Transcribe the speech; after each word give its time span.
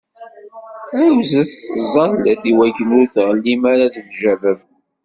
Ɛiwzet, 1.01 1.53
ẓẓallet, 1.83 2.41
iwakken 2.51 2.89
ur 2.99 3.05
tɣellim 3.15 3.63
ara 3.71 3.93
deg 3.95 4.05
ujeṛṛeb! 4.09 4.59